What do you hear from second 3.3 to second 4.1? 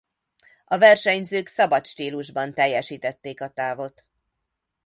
a távot.